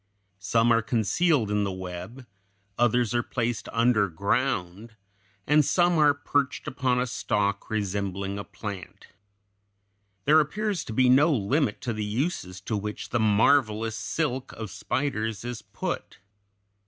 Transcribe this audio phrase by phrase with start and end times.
[0.39, 2.25] Some are concealed in the web;
[2.75, 4.95] others are placed underground;
[5.45, 9.09] and some are perched upon a stalk resembling a plant.
[10.25, 14.71] There appears to be no limit to the uses to which the marvelous silk of
[14.71, 16.17] spiders is put.